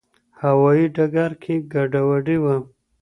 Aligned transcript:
هوايي 0.41 0.85
ډګر 0.95 1.31
کې 1.43 1.55
ګډوډي 1.73 2.37
وه. 2.43 2.55